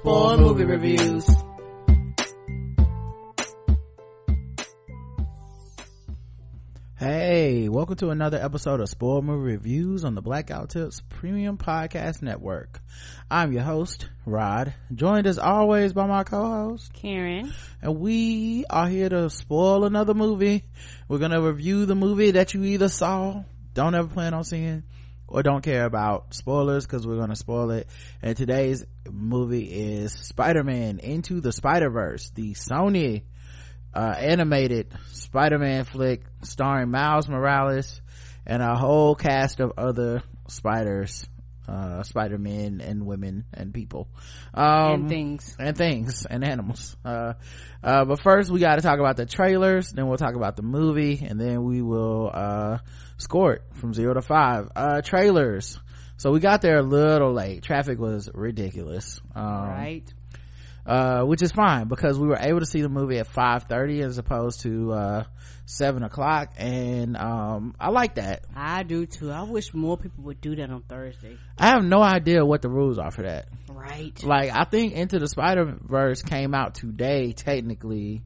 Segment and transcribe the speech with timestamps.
[0.00, 0.04] AIDS.
[0.04, 1.26] Spoil movie reviews.
[6.96, 11.00] Hey, welcome to another episode of Spoil Movie Reviews on the Black Guy Who Tips
[11.08, 12.80] Premium Podcast Network.
[13.30, 17.52] I'm your host, Rod, joined as always by my co-host, Karen.
[17.80, 20.64] and we are here to spoil another movie.
[21.08, 24.82] We're gonna review the movie that you either saw, don't ever plan on seeing,
[25.30, 27.88] or don't care about spoilers because we're gonna spoil it.
[28.20, 33.22] And today's movie is Spider-Man Into the Spider-Verse, the Sony
[33.94, 38.02] uh, animated Spider-Man flick starring Miles Morales
[38.44, 41.24] and a whole cast of other spiders,
[41.68, 44.08] uh, Spider-Men and women and people.
[44.54, 45.56] Um, and things.
[45.58, 46.96] and things and animals.
[47.04, 47.34] Uh,
[47.82, 50.62] uh, but first we got to talk about the trailers, then we'll talk about the
[50.62, 52.78] movie, and then we will, uh,
[53.18, 54.68] score it from zero to five.
[54.74, 55.78] Uh, trailers.
[56.16, 57.62] So we got there a little late.
[57.62, 59.20] Traffic was ridiculous.
[59.34, 60.14] Um, right.
[60.86, 64.18] Uh, which is fine because we were able to see the movie at 5.30 as
[64.18, 65.24] opposed to, uh,
[65.66, 66.52] 7 o'clock.
[66.56, 68.44] And, um, I like that.
[68.56, 69.30] I do too.
[69.30, 71.36] I wish more people would do that on Thursday.
[71.58, 73.46] I have no idea what the rules are for that.
[73.72, 74.22] Right.
[74.22, 78.22] like i think into the spider-verse came out today technically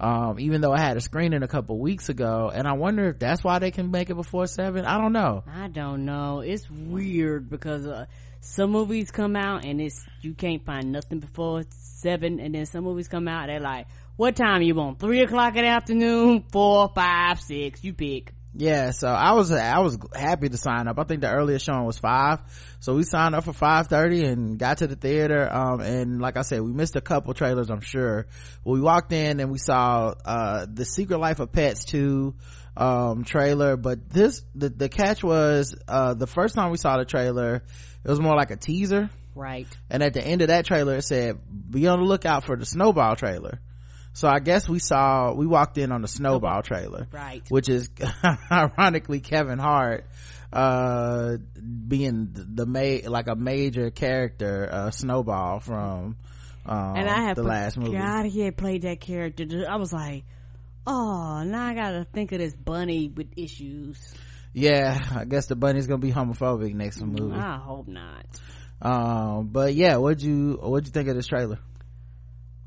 [0.00, 3.18] um, even though i had a screening a couple weeks ago and i wonder if
[3.20, 6.40] that's why they can make it before seven i don't know I don't know.
[6.40, 8.06] It's weird because uh,
[8.40, 12.84] some movies come out and it's you can't find nothing before seven, and then some
[12.84, 14.98] movies come out they're like, "What time you want?
[14.98, 16.44] Three o'clock in the afternoon?
[16.50, 17.84] Four, five, six?
[17.84, 21.30] You pick." yeah so i was i was happy to sign up i think the
[21.30, 22.40] earliest showing was five
[22.80, 26.42] so we signed up for 5.30 and got to the theater um, and like i
[26.42, 28.26] said we missed a couple trailers i'm sure
[28.64, 32.34] we walked in and we saw uh, the secret life of pets 2
[32.80, 37.04] um, trailer but this the, the catch was uh, the first time we saw the
[37.04, 37.56] trailer
[38.04, 39.66] it was more like a teaser Right.
[39.90, 41.38] and at the end of that trailer it said
[41.70, 43.60] be on the lookout for the snowball trailer
[44.14, 47.42] so i guess we saw we walked in on the snowball trailer Right.
[47.48, 47.90] which is
[48.50, 50.06] ironically kevin hart
[50.52, 51.36] uh
[51.86, 56.16] being the ma- like a major character uh snowball from
[56.66, 59.46] um and I have the last movie God, he had played that character.
[59.68, 60.24] I was like,
[60.90, 63.98] oh, now I gotta think of this bunny with issues.
[64.52, 68.26] yeah i guess the bunny's gonna be homophobic next movie I hope not.
[68.82, 71.58] um but yeah what'd you what'd you think of this trailer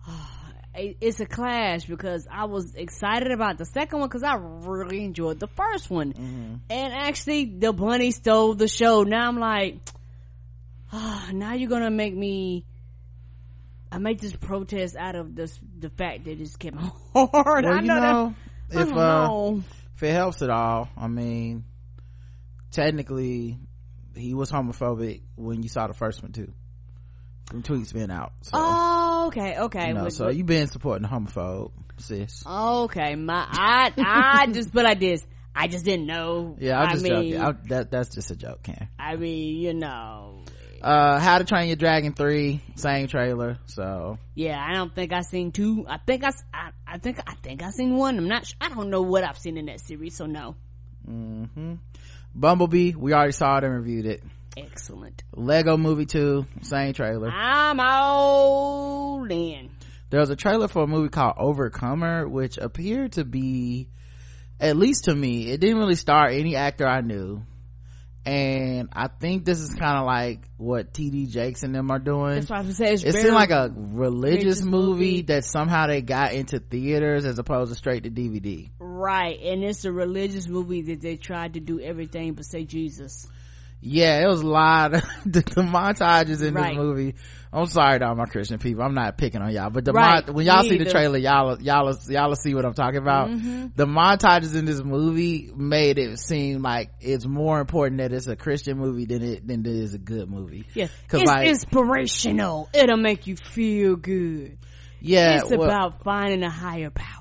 [0.75, 5.39] It's a clash because I was excited about the second one because I really enjoyed
[5.39, 6.55] the first one, Mm-hmm.
[6.71, 9.03] and actually the bunny stole the show.
[9.03, 9.77] Now I'm like,
[10.91, 12.65] ah, now you're gonna make me.
[13.91, 16.79] I make this protest out of this the fact that it's Kevin
[17.13, 17.31] Hart.
[17.33, 18.35] well I know, know
[18.69, 18.77] that.
[18.77, 19.63] I if don't uh know.
[19.95, 21.63] if it helps at all i mean
[22.71, 23.57] technically
[24.15, 26.51] he was homophobic when you saw the first one too
[27.49, 29.87] from tweets being out so Oh, okay, okay.
[29.89, 34.71] you know, With- so you been supporting the homophobe sis Okay, my I I just
[34.73, 35.25] put like this.
[35.55, 36.55] I just didn't know.
[36.59, 38.87] yeah i'm I just mean, joking I, that that's just a joke Karen.
[38.97, 40.43] I mean, you know.
[40.83, 45.21] Uh how to train your dragon 3 same trailer so Yeah, I don't think I
[45.21, 45.85] seen two.
[45.87, 48.17] I think I, I, I think I think I seen one.
[48.17, 48.45] I'm not.
[48.45, 48.57] Sure.
[48.59, 50.15] I don't know what I've seen in that series.
[50.17, 50.55] So no.
[51.05, 51.75] hmm
[52.35, 54.23] bumblebee we already saw it and reviewed it
[54.57, 55.23] Excellent.
[55.35, 59.69] lego movie 2 same trailer I'm all in.
[60.09, 63.87] there was a trailer for a movie called overcomer which appeared to be
[64.59, 67.43] at least to me it didn't really star any actor i knew
[68.25, 72.35] and i think this is kind of like what td jakes and them are doing
[72.35, 75.21] That's why I it's it seemed like a religious religious movie, movie.
[75.23, 79.83] that somehow they got into theaters as opposed to straight to dvd right, and it's
[79.85, 83.27] a religious movie that they tried to do everything but say Jesus.
[83.85, 86.69] Yeah it was a lot of the, the montages in Right.
[86.69, 87.15] this movie
[87.51, 90.25] i'm sorry to all my christian people i'm not picking on y'all but the Right.
[90.25, 93.29] mon- when y'all Me see the trailer y'all y'all y'all see what i'm talking about
[93.29, 93.67] Mm-hmm.
[93.75, 98.35] the montages in this movie made it seem like it's more important that it's a
[98.35, 102.69] christian movie than it than it is a good movie Yeah, it's like- inspirational.
[102.73, 104.57] It'll make you feel good.
[105.01, 107.19] yeah it's well, about finding a higher power.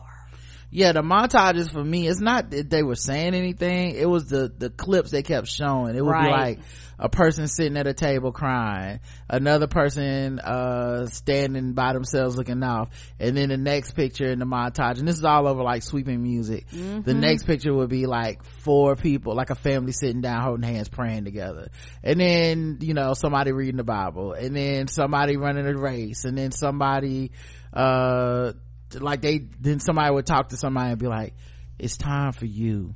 [0.72, 3.94] Yeah the montages for me it's not that they were saying anything.
[3.94, 5.94] It was the the clips they kept showing.
[5.94, 6.24] It would Right.
[6.24, 6.58] be like
[6.98, 12.90] a person sitting at a table crying another person uh standing by themselves looking off
[13.18, 14.98] and then the next picture in the montage.
[14.98, 16.66] And this is all over like sweeping music.
[16.70, 20.88] The next picture would be like four people like a family sitting down holding hands
[20.88, 21.68] praying together.
[22.02, 24.32] And then you know somebody reading the bible.
[24.32, 26.24] And then somebody running a race.
[26.24, 27.32] And then somebody
[27.72, 28.52] uh
[29.00, 31.34] like they then somebody would talk to somebody and be like
[31.78, 32.94] it's time for you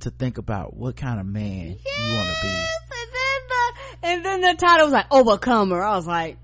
[0.00, 4.24] to think about what kind of man you want to be And then the, and
[4.24, 5.80] then the title was like Overcomer.
[5.82, 6.36] I was like,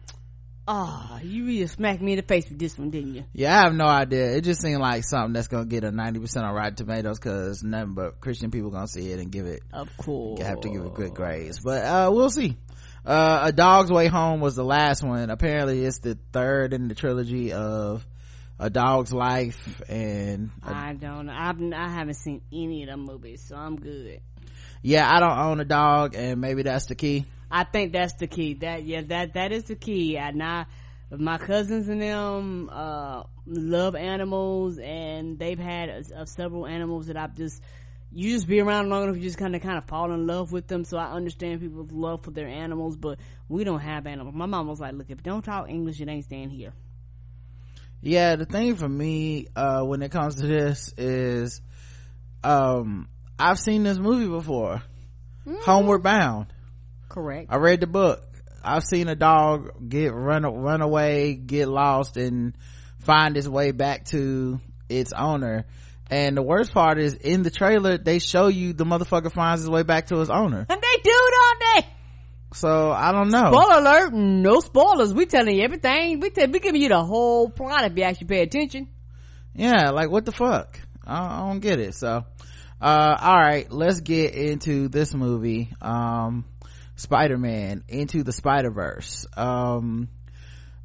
[0.69, 3.25] oh, you really smacked me in the face with this one, didn't you?
[3.32, 4.37] Yeah, I have no idea.
[4.37, 7.62] It just seemed like something that's gonna get a ninety percent on Rotten Tomatoes because
[7.62, 10.41] nothing but Christian people gonna see it and give it Of course.
[10.43, 11.59] have to give it good grades.
[11.65, 12.56] But uh we'll see.
[13.05, 15.31] Uh A Dog's Way Home was the last one.
[15.31, 18.06] Apparently it's the third in the trilogy of
[18.60, 21.28] A Dog's Life and I don't.
[21.28, 24.20] I've, I haven't seen any of them movies, so I'm good.
[24.82, 27.25] yeah, I don't own a dog and maybe that's the key.
[27.50, 28.55] I think that's the key.
[28.55, 30.19] That yeah, that that is the key.
[30.19, 30.66] And I,
[31.10, 37.62] my cousins and them uh love animals, and they've had several animals that I've just
[38.10, 40.50] you just be around long enough, you just kind of kind of fall in love
[40.50, 40.84] with them.
[40.84, 43.19] So I understand people's love for their animals, but
[43.49, 44.34] we don't have animals.
[44.34, 46.72] My mom was like, "Look, if you don't talk English, it ain't staying here."
[48.00, 51.60] Yeah, the thing for me, uh, when it comes to this is,
[52.44, 53.08] um,
[53.38, 54.82] I've seen this movie before.
[55.62, 56.46] Homeward Bound.
[57.08, 57.48] Correct.
[57.50, 58.22] I read the book.
[58.62, 62.56] I've seen a dog get run run away, get lost, and
[63.00, 65.66] find its way back to its owner.
[66.10, 69.70] And the worst part is in the trailer they show you the motherfucker finds his
[69.70, 70.66] way back to his owner.
[70.68, 71.86] And they do, don't they?
[72.54, 73.52] So I don't know.
[73.52, 74.12] Spoiler alert!
[74.14, 75.12] No spoilers.
[75.12, 76.20] We telling you everything.
[76.20, 78.88] We tell, we giving you the whole plot if you actually pay attention.
[79.54, 80.78] yeah, like what the fuck?
[81.04, 81.94] I, I don't get it.
[81.94, 82.24] So,
[82.80, 85.70] uh, all right, let's get into this movie.
[85.82, 86.44] Um,
[86.96, 89.26] Spider-Man into the Spider-Verse.
[89.36, 90.08] Um,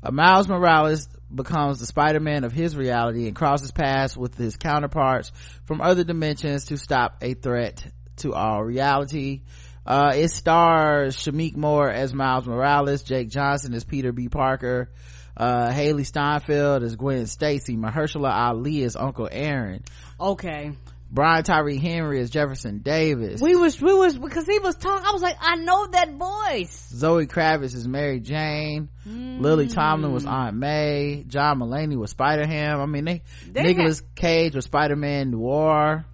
[0.03, 5.31] uh, Miles Morales becomes the Spider-Man of his reality and crosses paths with his counterparts
[5.65, 7.83] from other dimensions to stop a threat
[8.17, 9.41] to all reality.
[9.85, 14.29] Uh, it stars Shameik Moore as Miles Morales, Jake Johnson as Peter B.
[14.29, 14.89] Parker,
[15.35, 19.83] uh, Hailee Steinfeld as Gwen Stacy, Mahershala Ali as Uncle Aaron,
[20.19, 20.71] Okay.
[21.11, 25.11] Brian Tyree Henry as Jefferson Davis, We was, we was, because he was talking, I
[25.11, 26.89] was like, I know that voice.
[26.91, 32.79] Zoe Kravitz is Mary Jane, Lily Tomlin was Aunt May, John Mulaney was Spider Ham.
[32.79, 33.21] I mean, they,
[33.51, 36.05] They Nicolas Cage was Spider Man Noir.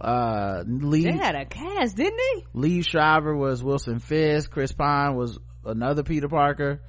[0.00, 2.44] Uh, Lee They had a cast, didn't they?
[2.58, 4.50] Liev Schreiber was Wilson Fisk.
[4.50, 6.82] Chris Pine was another Peter Parker.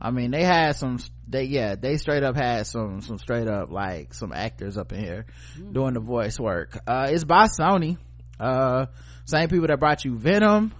[0.00, 0.98] I mean, they had some.
[1.28, 5.00] They yeah, they straight up had some some straight up like some actors up in
[5.00, 5.26] here
[5.72, 6.78] doing the voice work.
[6.86, 7.98] Uh, it's by Sony.
[8.38, 8.86] Uh,
[9.24, 10.74] same people that brought you Venom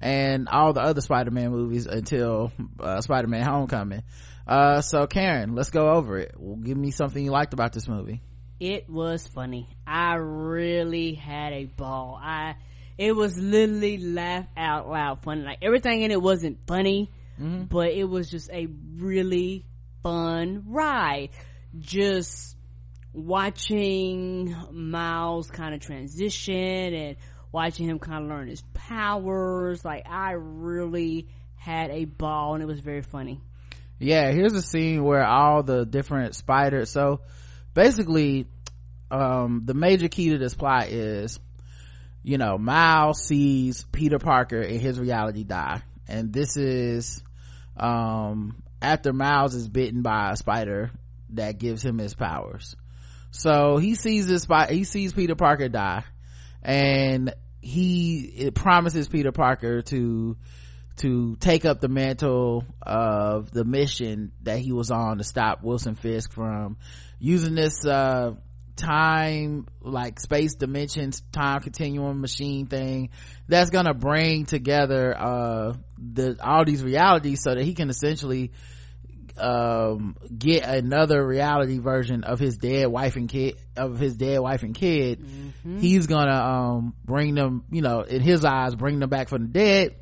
[0.00, 4.02] and all the other Spider-Man movies until uh, Spider-Man Homecoming.
[4.46, 6.34] Uh, so Karen, let's go over it.
[6.38, 8.22] Well, give me something you liked about this movie.
[8.60, 9.68] It was funny.
[9.86, 12.18] I really had a ball.
[12.20, 12.56] I,
[12.96, 15.42] it was literally laugh out loud funny.
[15.42, 17.64] Like everything in it wasn't funny, mm-hmm.
[17.64, 18.66] but it was just a
[18.96, 19.64] really
[20.02, 21.30] fun ride.
[21.78, 22.56] Just
[23.12, 26.54] watching Miles kind of transition
[26.94, 27.16] and
[27.52, 29.84] watching him kind of learn his powers.
[29.84, 33.40] Like I really had a ball and it was very funny.
[33.98, 37.20] yeah here's a scene where all the different spiders so
[37.74, 38.46] basically
[39.10, 41.38] um the major key to this plot is
[42.22, 45.82] you know miles sees peter parker in his reality die.
[46.06, 47.22] And this is
[47.76, 50.90] um after miles is bitten by a spider
[51.30, 52.76] that gives him his powers.
[53.30, 56.04] So he sees this he sees peter parker die.
[56.62, 60.36] And he promises peter parker to
[60.98, 65.94] to take up the mantle of the mission that he was on to stop Wilson
[65.94, 66.76] Fisk from
[67.18, 68.32] using this uh
[68.76, 73.10] time like space dimensions time continuum machine thing
[73.48, 78.52] that's gonna bring together uh the all these realities so that he can essentially
[79.36, 84.62] um get another reality version of his dead wife and kid of his dead wife
[84.64, 85.24] and kid.
[85.80, 89.48] He's gonna um bring them you know in his eyes bring them back from the
[89.48, 89.96] dead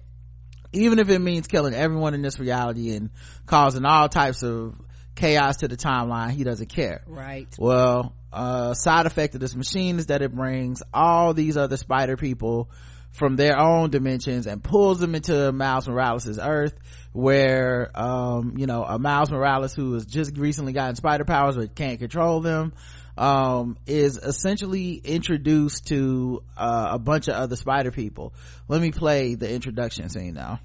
[0.77, 3.11] even if it means killing everyone in this reality and
[3.47, 4.75] causing all types of
[5.15, 7.03] chaos to the timeline he doesn't care.
[7.07, 7.49] Right.
[7.59, 12.17] well uh side effect of this machine is that it brings all these other spider
[12.17, 12.71] people
[13.13, 16.75] from their own dimensions and pulls them into miles morales' earth
[17.13, 21.75] where um you know a miles morales who has just recently gotten spider powers but
[21.75, 22.75] can't control them
[23.19, 28.35] um, is essentially introduced to uh, a bunch of other spider people.
[28.69, 30.61] Let me play the introduction scene now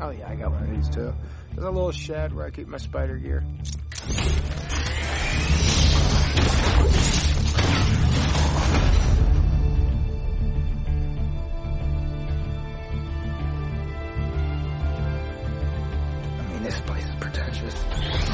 [0.00, 1.12] oh yeah i got one of these too
[1.54, 3.44] there's a little shed where i keep my spider gear
[16.38, 18.27] I mean, This place is pretentious.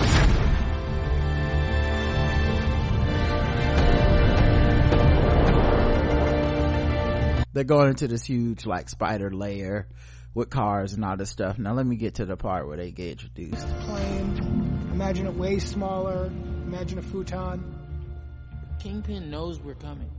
[7.55, 9.87] They're going into this huge like spider layer
[10.35, 11.57] with cars and all this stuff.
[11.57, 13.65] Now let me get to the part where they get introduced.
[13.79, 14.89] Plane.
[14.93, 16.27] Imagine it way smaller.
[16.67, 17.63] Imagine a futon.
[18.81, 20.11] Kingpin knows we're coming.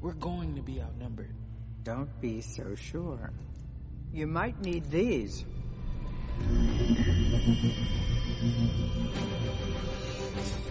[0.00, 1.36] We're going to be outnumbered.
[1.84, 3.32] Don't be so sure.
[4.12, 5.44] You might need these.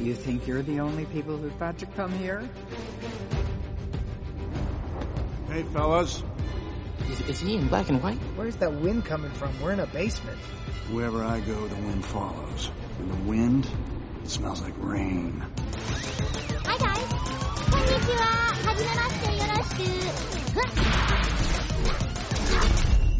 [0.02, 2.50] You think you're the only people who've got to come here?
[5.54, 6.24] Hey, fellas.
[7.12, 8.18] Is, is, he in black and white?
[8.36, 9.54] Where's that wind coming from?
[9.62, 10.40] We're in a basement.
[10.90, 12.72] Wherever I go, the wind follows.
[12.98, 13.68] And the wind,
[14.24, 15.46] it smells like rain.
[16.66, 17.06] Hi guys.
[17.70, 18.40] Konnichiwa.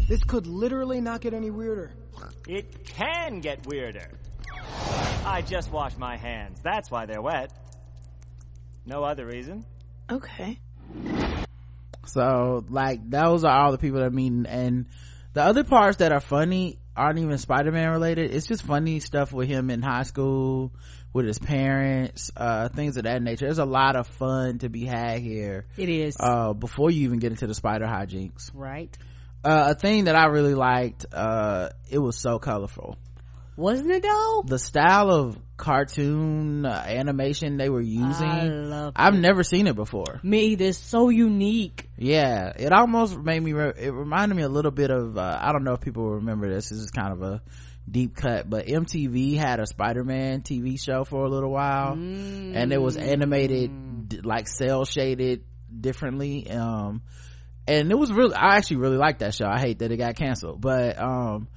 [0.08, 1.92] This could literally not get any weirder.
[2.48, 4.10] It can get weirder.
[5.24, 6.62] I just washed my hands.
[6.64, 7.54] That's why they're wet.
[8.88, 9.68] No other reason.
[10.10, 10.60] Okay.
[12.06, 14.88] So, like, those are all the people that mean, and
[15.34, 18.34] the other parts that are funny aren't even Spider-Man related.
[18.34, 20.74] It's just funny stuff with him in high school,
[21.12, 23.46] with his parents, uh, things of that nature.
[23.46, 25.66] There's a lot of fun to be had here.
[25.78, 26.16] It is.
[26.20, 28.52] Uh, before you even get into the spider hijinks.
[28.54, 28.96] Right.
[29.44, 32.98] Uh, a thing that I really liked, uh, it was so colorful.
[33.56, 34.44] Wasn't it though?
[34.46, 38.28] The style of cartoon uh, animation they were using.
[38.28, 39.20] I love I've it.
[39.20, 40.20] never seen it before.
[40.24, 41.90] Me, they're so unique.
[41.98, 45.52] Yeah, it almost made me, re- it reminded me a little bit of, uh, I
[45.52, 47.42] don't know if people remember this, this is kind of a
[47.90, 52.56] deep cut, but MTV had a Spider-Man TV show for a little while, mm.
[52.56, 55.44] and it was animated, like cell shaded
[55.80, 56.50] differently.
[56.50, 57.04] Um,
[57.66, 60.18] and it was really i actually really like that show i hate that it got
[60.18, 61.48] canceled but um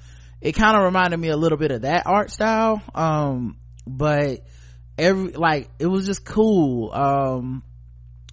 [0.41, 4.41] it kind of reminded me a little bit of that art style um but
[4.99, 6.93] every like it was just cool.
[6.93, 7.63] Um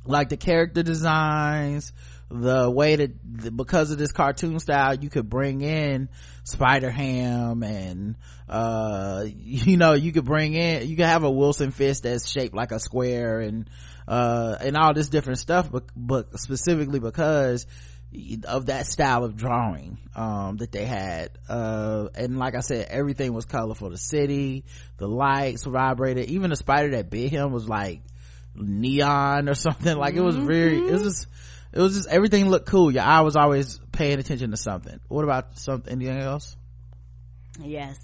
[0.05, 1.93] like the character designs
[2.29, 6.09] the way that because of this cartoon style you could bring in
[6.43, 8.15] spider ham and
[8.49, 12.55] uh you know you could bring in you could have a wilson fisk that's shaped
[12.55, 13.69] like a square and
[14.07, 17.67] uh and all this different stuff but but specifically because
[18.47, 23.33] of that style of drawing um that they had uh and like i said everything
[23.33, 23.89] was colorful.
[23.89, 24.65] The city
[24.97, 26.29] the lights vibrated.
[26.29, 28.01] Even the spider that bit him was like
[28.55, 29.97] neon or something.
[29.97, 31.03] Like it was very it was mm-hmm.
[31.03, 31.27] just
[31.73, 32.91] it was just everything looked cool.
[32.91, 34.99] Your eye was always paying attention to something.
[35.07, 36.55] What about something anything else?
[37.59, 37.97] Yes.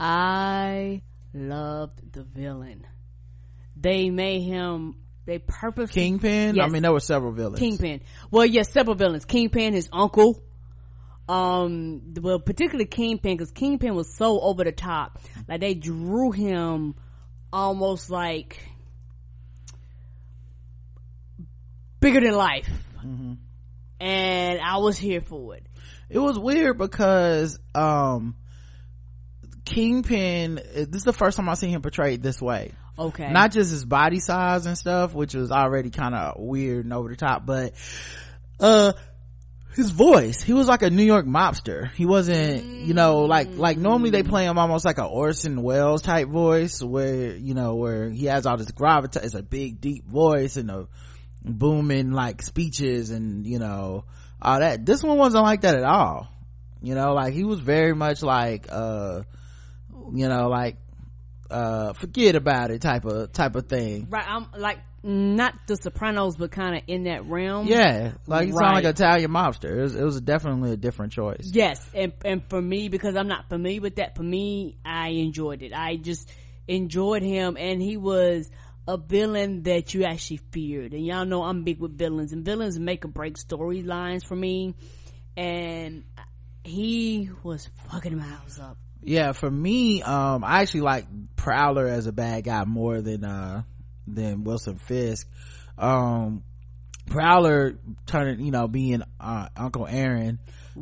[0.00, 2.86] I loved the villain.
[3.76, 4.96] They made him
[5.26, 6.56] they purposely Kingpin.
[6.56, 6.66] Yes.
[6.66, 7.58] I mean, there were several villains.
[7.58, 8.00] Kingpin.
[8.30, 9.24] Well, yes, several villains.
[9.24, 10.42] Kingpin, his uncle.
[11.28, 15.18] Um, well, particularly Kingpin, because Kingpin was so over the top.
[15.48, 16.94] Like they drew him
[17.52, 18.60] almost like
[22.00, 22.68] bigger than life.
[22.98, 23.34] Mm-hmm.
[24.00, 25.66] And I was here for it.
[26.10, 28.36] It was weird because, um,
[29.64, 33.32] Kingpin, this is the first time I've seen him portrayed this way okay.
[33.32, 37.08] Not just his body size and stuff which was already kind of weird and over
[37.08, 37.74] the top but
[38.60, 38.92] uh
[39.74, 40.40] his voice.
[40.40, 41.92] He was like a new york mobster.
[41.92, 46.02] He wasn't you know like like normally they play him almost like a orson welles
[46.02, 50.06] type voice where you know where he has all this gravitas it's a big deep
[50.06, 50.86] voice and a
[51.42, 54.04] booming like speeches and you know
[54.40, 54.84] all that.
[54.84, 56.28] This one wasn't like that at all.
[56.82, 59.22] You know like he was very much like uh
[60.12, 60.76] you know like
[61.50, 64.06] uh forget about it type of type of thing.
[64.10, 67.66] Right i'm like not the sopranos but kind of in that realm.
[67.66, 68.64] Yeah like you right.
[68.64, 69.78] sound like italian mobster.
[69.78, 71.50] It was, it was, definitely a different choice.
[71.52, 75.62] Yes and and for me because i'm not familiar with that for me i enjoyed
[75.62, 75.72] it.
[75.74, 76.30] I just
[76.66, 78.50] enjoyed him and he was
[78.86, 80.92] a villain that you actually feared.
[80.92, 84.74] And y'all know i'm big with villains and villains make or break storylines for me.
[85.36, 86.04] And
[86.62, 91.06] he was fucking miles up yeah for me um i actually like
[91.36, 93.62] prowler as a bad guy more than uh
[94.06, 95.28] than wilson fisk
[95.78, 96.42] um
[97.06, 100.38] prowler turning you know being uh, uncle aaron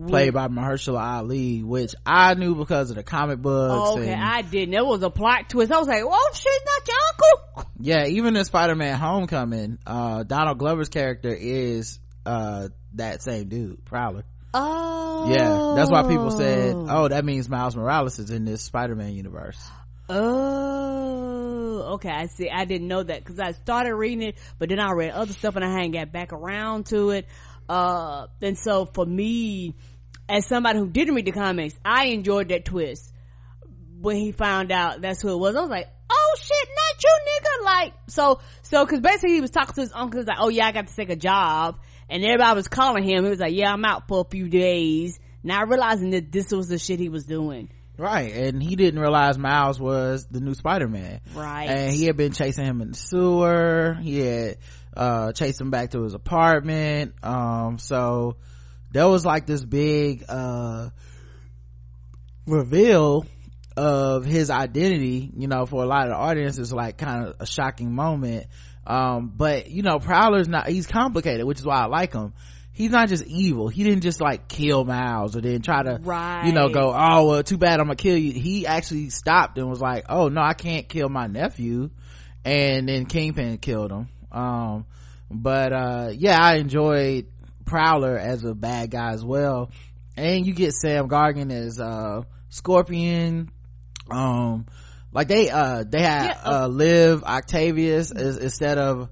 [0.07, 4.41] played by mahershala ali which i knew because of the comic books Oh, okay, I
[4.43, 4.73] didn't.
[4.75, 5.71] It was a plot twist.
[5.71, 10.57] I was like, "Oh shit, not your uncle." yeah even in spider-man homecoming uh donald
[10.59, 14.25] glover's character is uh that same dude prowler
[14.55, 19.15] Oh, yeah that's why people said oh that means miles morales is in this spider-man
[19.15, 19.59] universe
[20.09, 22.11] Oh, okay.
[22.11, 22.51] I see.
[22.51, 25.57] I didn't know that because I started reading it, but then I read other stuff
[25.57, 27.27] and I hadn't got back around to it.
[27.69, 29.75] Uh, and so for me,
[30.29, 33.13] as somebody who didn't read the comics, I enjoyed that twist
[34.01, 35.57] when he found out that's who it was.
[35.57, 37.65] I was like, oh shit, not you, nigga.
[37.65, 40.19] Like, so, so, cause basically he was talking to his uncle.
[40.19, 41.79] He was like, oh yeah, I got to take a job.
[42.09, 43.25] And everybody was calling him.
[43.25, 45.19] He was like, yeah, I'm out for a few days.
[45.43, 47.69] Not realizing that this was the shit he was doing.
[47.99, 51.69] right and he didn't realize miles was the new spider-man Right.
[51.69, 54.57] and he had been chasing him in the sewer he had
[54.97, 58.37] uh chased him back to his apartment um so
[58.93, 60.89] there was like this big uh
[62.47, 63.25] reveal
[63.77, 67.37] of his identity you know for a lot of the audience is like kind of
[67.41, 68.47] a shocking moment
[68.87, 72.33] um but you know prowler's not he's complicated which is why i like him.
[72.75, 73.69] He's not just evil.
[73.69, 76.47] He didn't just like kill miles or then try to Right.
[76.47, 78.33] you know go oh well too bad i'm gonna kill you.
[78.33, 81.91] He actually stopped and was like oh no i can't kill my nephew.
[82.47, 84.09] And then kingpin killed him.
[84.33, 84.87] Um
[85.31, 87.27] but uh yeah i enjoyed
[87.67, 89.71] prowler as a bad guy as well.
[90.17, 93.51] And you get sam gargan as uh scorpion.
[94.11, 94.65] Um
[95.13, 99.09] like they uh they had Yeah, uh liv octavius is, instead of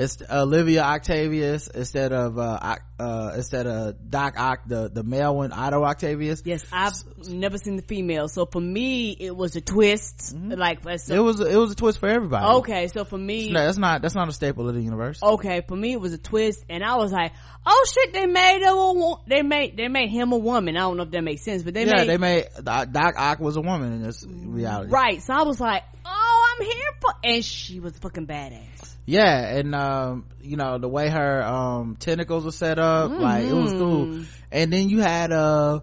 [0.00, 5.52] it's olivia octavius instead of uh, uh instead of doc ock the the male one
[5.52, 6.94] otto octavius Yes, I've
[7.28, 8.28] never seen the female.
[8.28, 10.34] So for me, it was a twist.
[10.34, 11.12] Like, so, Mm-hmm.
[11.12, 12.88] it was it was a twist for everybody okay.
[12.88, 15.76] So for me, no that's not that's not a staple of the universe okay, for
[15.76, 17.32] me it was a twist, and I was like,
[17.66, 20.76] oh shit, they made a they made they made him a woman.
[20.76, 23.14] I don't know if that makes sense, but they yeah made they made Doc Doc
[23.16, 25.22] Ock was a woman in this reality right.
[25.22, 28.89] So I was like, oh, I'm here for, and she was fucking badass.
[29.06, 33.52] Yeah and um you know the way her um tentacles were set up like it
[33.52, 34.24] was cool.
[34.52, 35.80] And then you had uh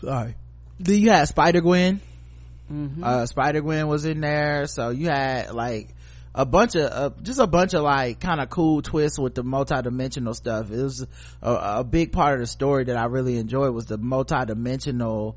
[0.00, 0.34] sorry.
[0.78, 2.00] Then you had spider gwen.
[3.02, 4.66] Uh spider gwen was in there.
[4.66, 5.94] So you had like
[6.34, 9.44] a bunch of uh, just a bunch of like kind of cool twists with the
[9.44, 10.70] multi-dimensional stuff.
[10.70, 11.06] It was
[11.42, 15.36] a, a big part of the story that i really enjoyed was the multi-dimensional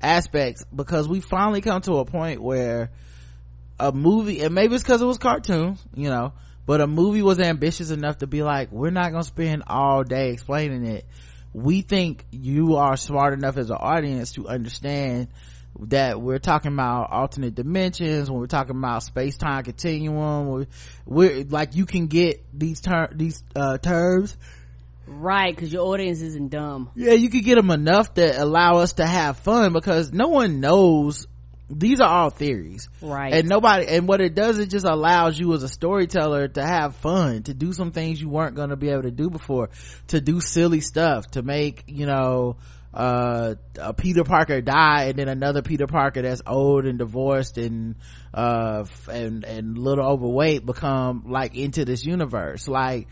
[0.00, 2.90] aspects because we finally come to a point where
[3.80, 6.32] a movie and maybe it's because it was cartoons you know
[6.66, 10.30] but a movie was ambitious enough to be like we're not gonna spend all day
[10.32, 11.04] explaining it
[11.52, 15.28] we think you are smart enough as an audience to understand
[15.80, 20.66] that we're talking about alternate dimensions when we're talking about space-time continuum we're,
[21.06, 24.36] we're like you can get these ter- these uh terms
[25.10, 26.90] Right, because your audience isn't dumb.
[26.94, 30.60] yeah you could get them enough that allow us to have fun because no one
[30.60, 31.26] knows
[31.70, 33.32] these are all theories Right.
[33.34, 36.96] and nobody and what it does it just allows you as a storyteller to have
[36.96, 39.68] fun to do some things you weren't going to be able to do before
[40.08, 42.56] to do silly stuff to make you know
[42.94, 47.96] uh a peter parker die and then another peter parker that's old and divorced and
[48.32, 53.06] uh and and a little overweight become like into this universe like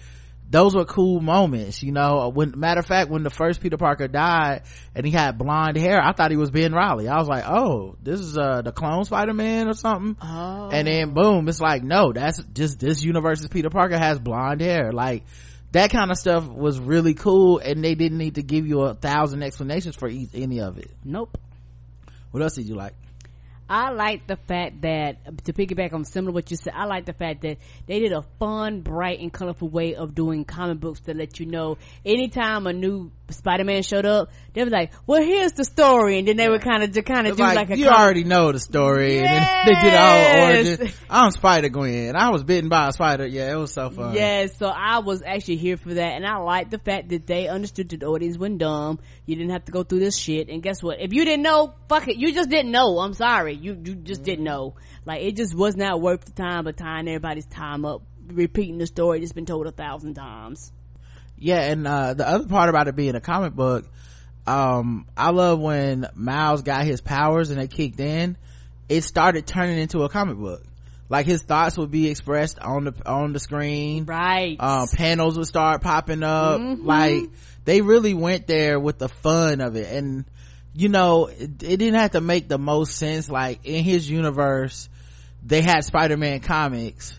[0.48, 2.30] those were cool moments, you know.
[2.32, 4.62] When matter of fact, when the first Peter Parker died
[4.94, 7.09] and he had blonde hair, I thought he was Ben Reilly.
[7.09, 10.16] I was like, oh, this is uh the clone Spider Man or something.
[10.22, 10.70] Oh.
[10.72, 14.92] And then boom, it's like, no, that's just this universe's Peter Parker has blonde hair.
[14.92, 15.24] Like
[15.72, 18.94] that kind of stuff was really cool, and they didn't need to give you a
[18.94, 20.90] thousand explanations for each, any of it.
[21.04, 21.38] Nope.
[22.30, 22.94] What else did you like?
[23.68, 26.72] I like the fact that to piggyback on similar what you said.
[26.76, 30.44] I like the fact that they did a fun, bright, and colorful way of doing
[30.44, 34.92] comic books to let you know anytime a new Spider-Man showed up, they were like,
[35.05, 37.70] "Well, here's the story," and then they would kind of kind of do like, like,
[37.70, 40.79] a you comic- already know the story, and then they did all Yes.
[40.79, 40.94] origin.
[41.11, 42.14] I'm Spider Gwen.
[42.14, 43.26] I was bitten by a spider.
[43.26, 44.14] Yeah, it was so fun.
[44.14, 47.48] Yes, so I was actually here for that, and I like the fact that they
[47.48, 49.00] understood that the audience went dumb.
[49.26, 51.00] You didn't have to go through this shit, and guess what?
[51.00, 53.00] If you didn't know, fuck it, you just didn't know.
[53.00, 54.75] I'm sorry, you you just didn't know.
[55.05, 58.87] Like it just was not worth the time of tying everybody's time up repeating the
[58.87, 60.73] story that's been told a thousand times.
[61.38, 63.85] yeah and uh the other part about it being a comic book
[64.47, 68.37] um i love when miles got his powers and they kicked in
[68.88, 70.62] it started turning into a comic book
[71.09, 74.57] like his thoughts would be expressed on the on the screen Right.
[74.59, 76.85] um panels would start popping up Mhm.
[76.85, 77.25] like
[77.64, 80.25] they really went there with the fun of it and
[80.77, 83.29] you know it, it didn't have to make the most sense.
[83.29, 84.89] Like in his universe
[85.45, 87.19] they had spider-man comics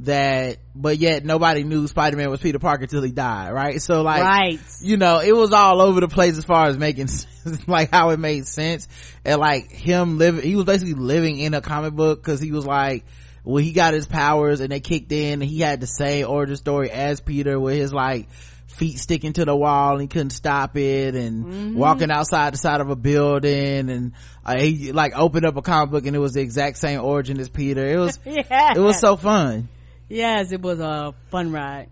[0.00, 3.80] that but yet nobody knew spider-man was peter parker till he died right?
[3.80, 4.60] So like right.
[4.82, 8.10] you know it was all over the place as far as making sense, like how
[8.10, 8.88] it made sense.
[9.24, 12.66] And like him living he was basically living in a comic book because he was
[12.66, 13.04] like
[13.42, 16.90] when he got his powers and they kicked in he had the same origin story
[16.90, 18.28] as peter with his like
[18.76, 21.74] feet sticking to the wall and he couldn't stop it and Mm-hmm.
[21.78, 24.12] walking outside the side of a building and
[24.44, 27.40] uh, he like opened up a comic book and it was the exact same origin
[27.40, 27.86] as peter.
[27.86, 28.74] It was yeah.
[28.76, 29.68] it was so fun.
[30.08, 31.88] Yes it was a fun ride.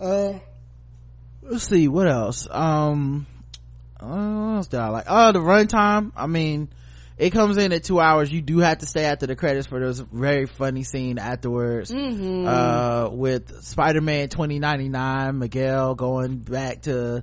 [0.00, 0.34] Uh
[1.42, 2.48] let's see what else?
[2.50, 3.26] Um
[4.00, 5.06] what else did i like?
[5.08, 6.12] Oh the runtime.
[6.16, 6.68] I mean
[7.16, 8.32] it comes in at two hours.
[8.32, 12.46] You do have to stay after the credits for this very funny scene afterwards Mm-hmm.
[12.46, 17.22] uh with spider-man 2099 miguel going back to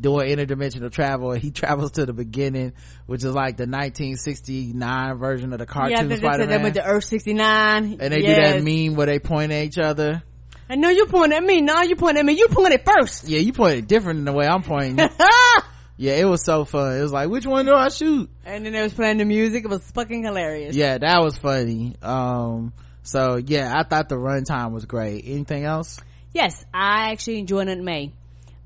[0.00, 1.32] doing interdimensional travel.
[1.32, 2.72] He travels to the beginning
[3.06, 6.62] which is like the 1969 version of the yeah cartoon said spider-man.
[6.62, 10.22] with the earth 69 and they do that meme where they point at each other.
[10.68, 11.60] I know you point at me.
[11.60, 12.32] No you point at me.
[12.32, 13.28] You point it first.
[13.28, 14.96] Yeah you pointed different than the way i'm pointing
[15.96, 18.72] yeah it was so fun it was like which one do i shoot and then
[18.72, 23.36] they was playing the music it was fucking hilarious yeah that was funny um so
[23.36, 26.00] yeah i thought the runtime was great anything else
[26.36, 28.12] Yes, I actually enjoyed Aunt May.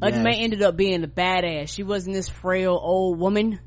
[0.02, 0.24] Aunt Yes.
[0.24, 1.68] May ended up being a badass.
[1.68, 3.60] She wasn't this frail old woman.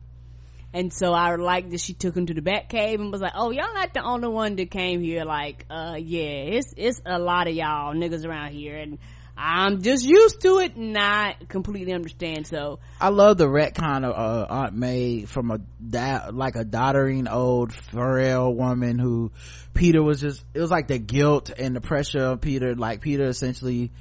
[0.73, 3.31] And so I liked that she took him to the Bat Cave and was like,
[3.33, 5.23] oh, y'all not the only one that came here.
[5.23, 8.75] Like, uh, yeah, it's, it's a lot of y'all niggas around here.
[8.75, 8.97] And
[9.35, 12.45] I'm just used to it I completely understand.
[12.45, 17.27] So, I love the retcon of uh, Aunt May from a da- like a doddering
[17.27, 19.31] old frail woman who
[19.73, 23.25] Peter was just it was like the guilt and the pressure of Peter like Peter
[23.25, 23.91] essentially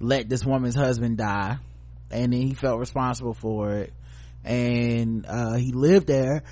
[0.00, 1.58] let this woman's husband die
[2.10, 3.92] and then he felt responsible for it
[4.44, 6.42] and uh, he lived there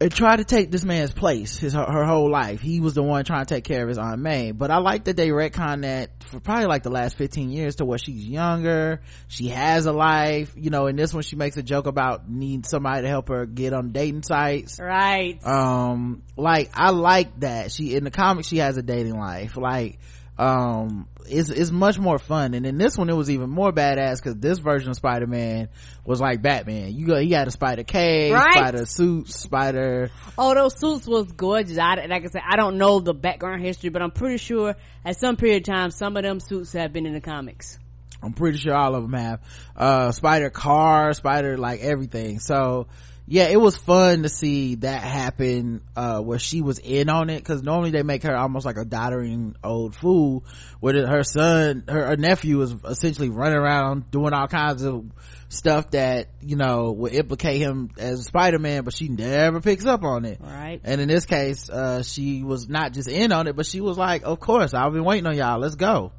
[0.00, 2.60] and tried to take this man's place his her, her whole life.
[2.60, 4.52] He was the one trying to take care of his aunt may.
[4.52, 7.84] But i like that they retcon that for probably like the last 15 years to
[7.84, 9.00] where she's younger.
[9.26, 12.64] She has a life you know in this one she makes a joke about needing
[12.64, 14.78] somebody to help her get on dating sites.
[14.80, 15.44] Right.
[15.44, 17.72] um like i like that.
[17.72, 19.56] She in the comics she has a dating life.
[19.56, 19.98] Like
[20.38, 24.16] um it's it's much more fun and in this one it was even more badass
[24.16, 25.68] because this version of spider-man
[26.04, 28.52] was like batman you go he had a spider cave Right.
[28.52, 31.78] spider suit spider Oh, those suits was gorgeous.
[31.78, 35.18] I, like I said, I don't know the background history, but I'm pretty sure at
[35.18, 37.76] some period of time, some of them suits have been in the comics.
[38.22, 39.40] i'm pretty sure all of them have
[39.76, 42.86] uh spider car spider like everything so
[43.30, 47.38] yeah it was fun to see that happen uh where she was in on it
[47.38, 50.44] because normally they make her almost like a doddering old fool
[50.80, 55.04] where her son her, her nephew is essentially running around doing all kinds of
[55.50, 60.24] stuff that you know would implicate him as spider-man but she never picks up on
[60.24, 60.80] it Right.
[60.84, 63.96] and in this case uh she was not just in on it but she was
[63.98, 66.12] like of course i've been waiting on y'all let's go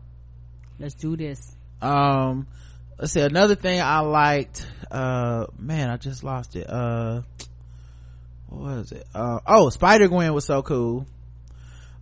[0.80, 1.40] Let's do this.
[1.82, 2.48] um
[2.98, 6.70] let's see another thing i liked uh man i just lost it.
[6.70, 7.22] Uh
[8.48, 9.06] what was it?
[9.14, 11.06] Uh oh spider gwen was so cool.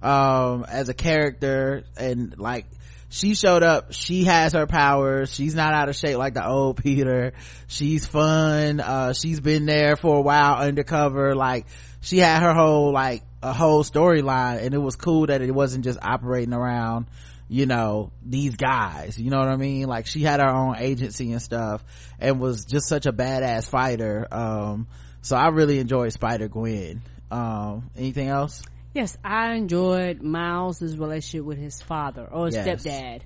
[0.01, 2.65] Um as a character and like
[3.09, 6.77] she showed up she has her powers she's not out of shape like the old
[6.83, 7.33] peter.
[7.67, 11.65] She's fun uh she's been there for a while undercover like
[12.01, 15.83] she had her whole like a whole storyline and it was cool that it wasn't
[15.83, 17.05] just operating around
[17.49, 21.31] you know these guys you know what i mean like she had her own agency
[21.31, 21.83] and stuff
[22.19, 24.87] and was just such a badass fighter um
[25.21, 28.61] so i really enjoyed spider gwen um anything else
[28.93, 32.83] Yes, I enjoyed Miles' relationship with his father or his Yes.
[32.83, 33.21] stepdad.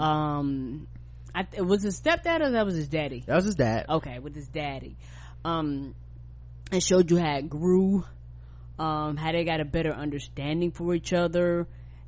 [0.00, 0.86] Um,
[1.34, 3.22] I, it was his stepdad or that was his daddy?
[3.26, 4.96] that was his dad Okay, with his daddy.
[5.44, 5.94] Um,
[6.72, 8.04] it showed you how it grew,
[8.78, 11.66] um, how they got a better understanding for each other,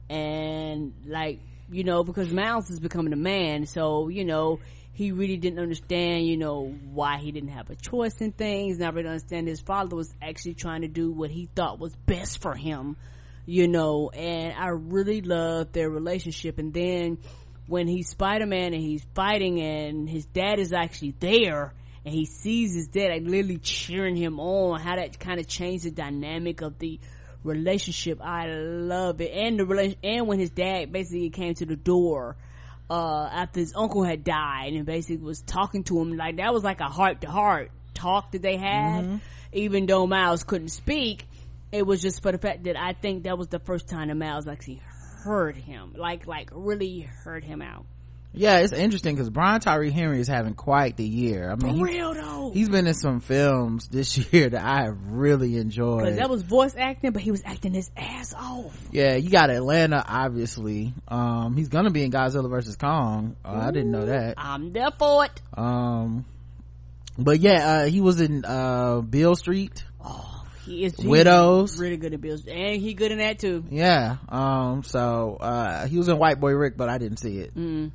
[0.08, 1.40] and like
[1.70, 4.60] you know because Miles is becoming a man, so you know
[4.96, 8.78] he really didn't understand, you know, why he didn't have a choice in things.
[8.78, 12.40] Not really understand his father was actually trying to do what he thought was best
[12.40, 12.96] for him,
[13.44, 16.58] you know, and I really loved their relationship.
[16.58, 17.18] And then
[17.66, 21.74] when he's Spider-Man and he's fighting and his dad is actually there
[22.06, 25.84] and he sees his dad like literally cheering him on, how that kind of changed
[25.84, 26.98] the dynamic of the
[27.46, 28.20] relationship.
[28.22, 29.32] I love it.
[29.32, 32.36] And the relation, and when his dad basically came to the door,
[32.90, 36.62] uh, after his uncle had died and basically was talking to him, like that was
[36.62, 39.20] like a heart to heart talk that they had.
[39.52, 41.26] Even though Miles couldn't speak,
[41.72, 44.14] it was just for the fact that I think that was the first time that
[44.16, 44.82] Miles actually
[45.22, 47.86] heard him, like, like really heard him out.
[48.38, 51.84] Yeah it's interesting because brian tyree henry is having quite the year i mean For
[51.86, 52.50] real though.
[52.52, 56.74] he's been in some films this year that i have really enjoyed that was voice
[56.76, 58.78] acting, but he was acting his ass off.
[58.92, 63.70] yeah you got atlanta obviously um he's gonna be in godzilla versus kong uh, i
[63.70, 65.40] didn't know that I'm there for it.
[65.56, 66.24] um
[67.18, 71.80] but yeah uh he was in uh beale street Oh, He is he Widows.
[71.80, 73.64] really good at bills, and he good in that too.
[73.70, 77.54] yeah um so uh he was in white boy rick but i didn't see it
[77.56, 77.92] Mm.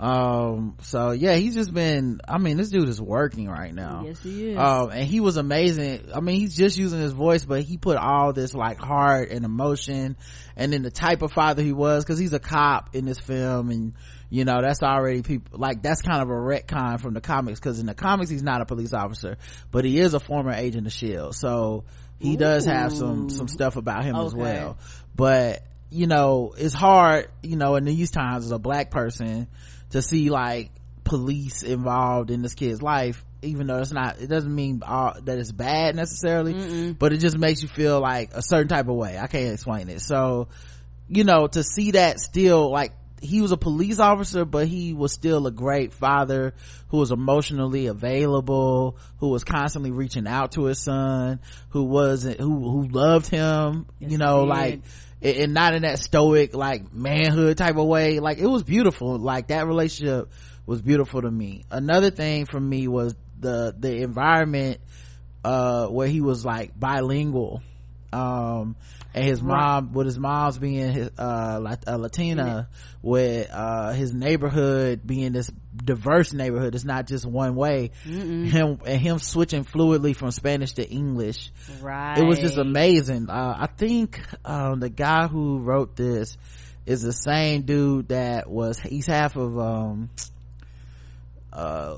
[0.00, 4.02] Um so yeah he's just been i mean this dude is working right now.
[4.06, 4.56] Yes, he is.
[4.58, 6.08] um and he was amazing.
[6.14, 9.44] I mean he's just using his voice but he put all this like heart and
[9.44, 10.16] emotion
[10.56, 13.70] and then the type of father he was because he's a cop in this film
[13.70, 13.92] and
[14.30, 17.78] you know that's already people like that's kind of a retcon from the comics because
[17.78, 19.36] in the comics he's not a police officer
[19.70, 21.84] but he is a former agent of shield so
[22.18, 24.78] he does have some some stuff about him as well.
[25.14, 29.48] But you know it's hard you know in these times as a black person
[29.90, 30.70] to see like
[31.04, 35.38] police involved in this kid's life even though it's not it doesn't mean all, that
[35.38, 39.18] it's bad necessarily but it just makes you feel like a certain type of way.
[39.18, 40.00] I can't explain it.
[40.00, 40.48] So
[41.08, 45.12] you know to see that still like he was a police officer but he was
[45.12, 46.54] still a great father
[46.88, 52.70] who was emotionally available who was constantly reaching out to his son who wasn't who
[52.70, 54.82] who loved him Yes, you know like did.
[55.22, 58.20] And not in that stoic like manhood type of way.
[58.20, 59.18] Like it was beautiful.
[59.18, 60.30] Like that relationship
[60.66, 61.64] was beautiful to me.
[61.70, 64.80] Another thing for me was the the environment
[65.44, 67.62] uh where he was like bilingual.
[68.12, 68.76] Um
[69.14, 72.68] and his mom with his mom's being his, uh Lat- uh, latina
[73.02, 77.90] with uh his neighborhood being this diverse neighborhood it's not just one way.
[78.04, 81.50] Him and him switching fluidly from spanish to english.
[81.80, 82.18] Right.
[82.18, 83.28] it was just amazing.
[83.28, 86.36] Uh, i think um, the guy who wrote this
[86.86, 90.10] is the same dude that was he's half of um
[91.52, 91.96] uh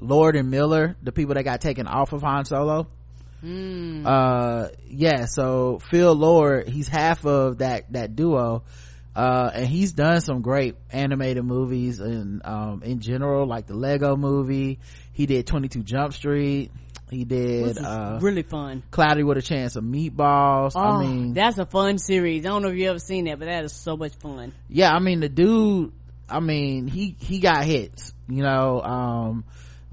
[0.00, 2.86] lord and miller the people that got taken off of han solo
[3.44, 4.06] Mm.
[4.06, 8.62] uh yeah so phil lord he's half of that that duo
[9.14, 14.16] uh and he's done some great animated movies and um in general like the lego
[14.16, 14.78] movie
[15.12, 16.70] he did 22 jump street
[17.10, 18.82] he did uh really fun.
[18.90, 22.46] cloudy with a chance of meatballs Oh, i mean that's a fun series.
[22.46, 24.54] I don't know if you ever seen that, but that is so much fun.
[24.70, 25.92] yeah i mean the dude
[26.30, 29.44] i mean he he got hits you know um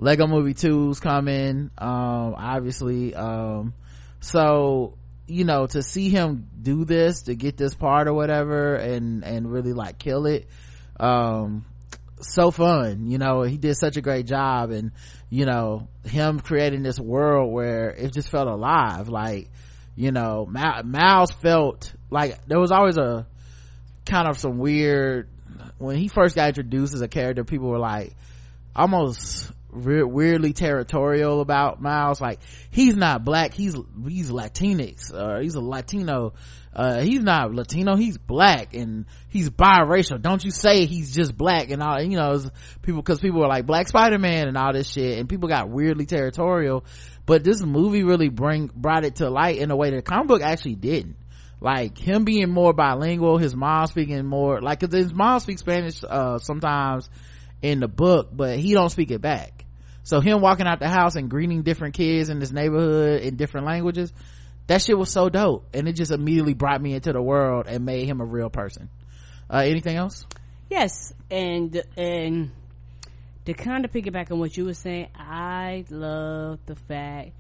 [0.01, 3.73] lego movie 2's coming um obviously um
[4.19, 9.23] so you know to see him do this to get this part or whatever and
[9.23, 10.47] and really like kill it
[10.99, 11.63] um
[12.19, 14.91] so fun you know he did such a great job and
[15.29, 19.49] you know him creating this world where it just felt alive like
[19.95, 20.47] you know
[20.83, 23.25] miles felt like there was always a
[24.05, 25.29] kind of some weird
[25.77, 28.15] when he first got introduced as a character people were like
[28.75, 32.21] almost re- weirdly territorial about miles.
[32.21, 33.53] Like he's not black.
[33.53, 33.75] He's
[34.07, 36.33] he's latinx uh he's a latino.
[36.73, 37.95] Uh he's not latino.
[37.95, 40.21] He's black and he's biracial.
[40.21, 42.39] Don't you say he's just black and all you know
[42.81, 46.05] people because people were like black spider-man and all this shit and people got weirdly
[46.05, 46.85] territorial.
[47.25, 50.27] But this movie really bring brought it to light in a way that the comic
[50.27, 51.17] book actually didn't.
[51.63, 56.03] Like him being more bilingual his mom speaking more like 'cause his mom speaks spanish
[56.03, 57.07] uh sometimes
[57.61, 59.65] in the book but he don't speak it back.
[60.03, 63.67] So him walking out the house and greeting different kids in this neighborhood in different
[63.67, 64.11] languages
[64.67, 65.67] that shit was so dope.
[65.73, 68.89] And it just immediately brought me into the world and made him a real person.
[69.49, 70.25] Uh anything else?
[70.69, 72.51] Yes, and and
[73.45, 77.31] to kind of piggyback on what you were saying, I love the fact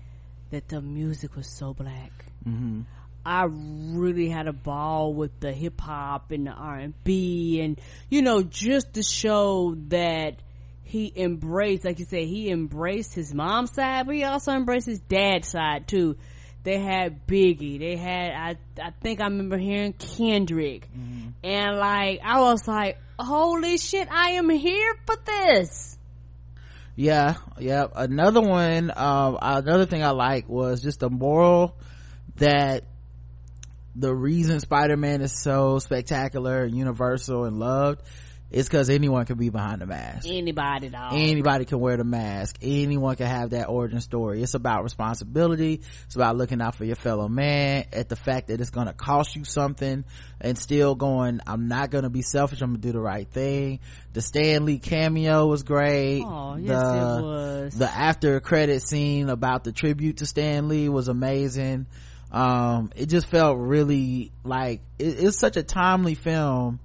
[0.49, 2.11] that the music was so black.
[2.45, 2.81] mm-hmm.
[3.25, 7.79] I really had a ball with the hip hop and the R and B, and
[8.09, 10.37] you know, just to show that
[10.83, 14.99] he embraced, like you said, he embraced his mom's side, but he also embraced his
[14.99, 16.17] dad's side too.
[16.63, 20.87] They had Biggie, they had I I think I remember hearing Kendrick,
[21.43, 25.97] and like I was like, holy shit, I am here for this.
[26.95, 31.75] yeah yeah another one um another thing i like was just the moral
[32.35, 32.83] that
[33.95, 38.01] the reason spider-man is so spectacular universal and loved
[38.51, 40.27] is because anyone can be behind the mask.
[40.27, 41.13] Anybody dog.
[41.13, 42.57] anybody can wear the mask.
[42.61, 44.43] Anyone can have that origin story.
[44.43, 45.81] It's about responsibility.
[46.05, 48.93] It's about looking out for your fellow man at the fact that it's going to
[48.93, 50.03] cost you something
[50.41, 52.61] and still going i'm not going to be selfish.
[52.61, 53.79] I'm going to do the right thing.
[54.13, 56.23] The stan lee cameo was great.
[56.25, 57.73] Oh, yes, the, it was.
[57.75, 61.87] the after credit scene about the tribute to stan lee was amazing
[62.31, 66.79] um it just felt really like it, it's such a timely film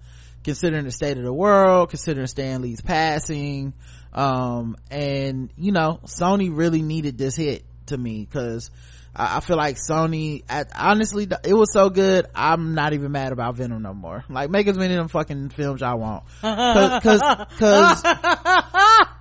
[0.44, 3.72] considering the state of the world considering stan lee's passing
[4.12, 8.70] um and you know sony really needed this hit to me because
[9.16, 12.26] I, I feel like Sony, at, honestly, it was so good.
[12.34, 14.24] I'm not even mad about Venom no more.
[14.28, 16.24] Like, make as many of them fucking films y'all want.
[16.42, 18.02] Cause, cause, cause,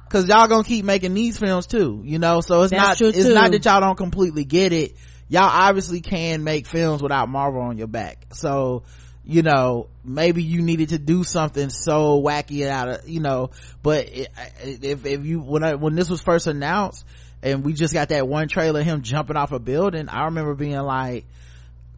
[0.09, 2.41] cause y'all gonna keep making these films too, you know?
[2.41, 3.33] So it's That's not, it's too.
[3.33, 4.95] not that y'all don't completely get it.
[5.27, 8.27] Y'all obviously can make films without Marvel on your back.
[8.33, 8.83] So,
[9.23, 13.49] you know, maybe you needed to do something so wacky and out of, you know,
[13.81, 14.27] but it,
[14.61, 17.05] if, if you, when I, when this was first announced
[17.41, 20.77] and we just got that one trailer him jumping off a building, I remember being
[20.77, 21.25] like,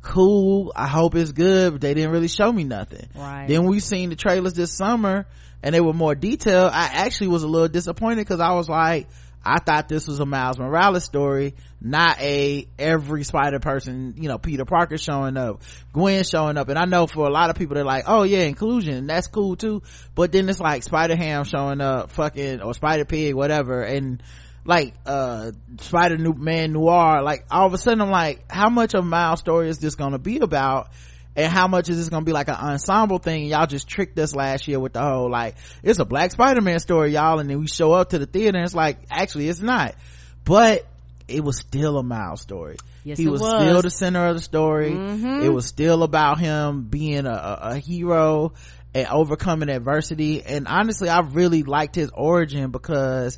[0.02, 3.10] cool, I hope it's good, but they didn't really show me nothing.
[3.14, 3.48] Right.
[3.48, 5.26] Then we seen the trailers this summer
[5.62, 6.72] and they were more detailed.
[6.72, 9.08] I actually was a little disappointed because I was like,
[9.48, 14.38] I thought this was a Miles Morales story, not a every spider person, you know,
[14.38, 15.62] Peter Parker showing up,
[15.94, 16.68] Gwen showing up.
[16.68, 19.56] And I know for a lot of people, they're like, oh yeah, inclusion, that's cool
[19.56, 19.84] too.
[20.16, 23.84] But then it's like Spider Ham showing up, fucking, or Spider Pig, whatever.
[23.84, 24.22] And
[24.66, 29.06] like, uh, Spider Man Noir, like all of a sudden I'm like, how much of
[29.06, 30.90] Miles' story is this gonna be about?
[31.38, 33.46] And how much is this gonna be like an ensemble thing?
[33.46, 37.14] Y'all just tricked us last year with the whole like it's a black spider-man story
[37.14, 39.96] y'all and then we show up to the theater and it's like actually it's not.
[40.44, 40.86] But
[41.28, 42.78] it was still a miles story.
[43.04, 43.62] Yes, he was, was.
[43.62, 44.92] still the center of the story.
[44.92, 45.44] Mhm.
[45.44, 48.54] it was still about him being a, a, a hero
[48.96, 50.44] and overcoming adversity.
[50.44, 53.38] And honestly i really liked his origin because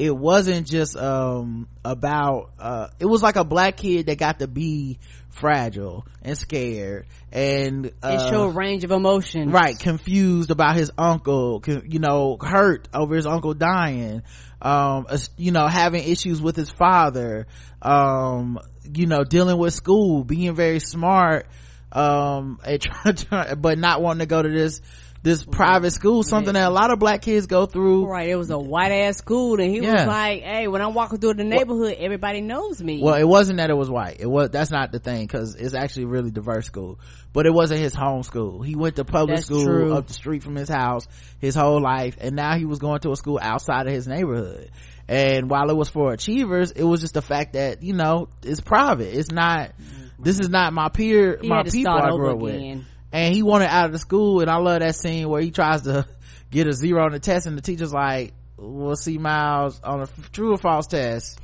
[0.00, 4.48] it wasn't just um about uh it was like a black kid that got to
[4.48, 9.52] be fragile and scared and uh, it showed a range of emotions.
[9.52, 14.22] right confused about his uncle you know hurt over his uncle dying
[14.62, 17.46] um you know having issues with his father
[17.82, 18.58] um
[18.94, 21.46] you know dealing with school being very smart
[21.92, 24.80] um and try, try, but not wanting to go to this
[25.22, 28.50] this private school something that a lot of black kids go through Right, it was
[28.50, 29.92] a white ass school, and he Yeah.
[29.92, 33.58] was like, "Hey, when I'm walking through the neighborhood, everybody knows me." Well, it wasn't
[33.58, 34.16] that it was white.
[34.20, 36.98] It was that's not the thing because it's actually a really diverse school.
[37.32, 38.62] But it wasn't his home school.
[38.62, 39.92] He went to public That's school true.
[39.92, 41.06] up the street from his house
[41.38, 44.70] his whole life, and now he was going to a school outside of his neighborhood.
[45.06, 48.60] And while it was for achievers, it was just the fact that you know it's
[48.60, 49.12] private.
[49.16, 49.70] It's not.
[49.70, 50.22] Mm-hmm.
[50.22, 52.84] This is not my peer, He my people I grew up with.
[53.12, 55.82] And he wanted out of the school, and I love that scene where he tries
[55.82, 56.06] to
[56.50, 60.08] get a zero on the test, and the teacher's like, "We'll see, Miles, on a
[60.32, 61.40] true or false test."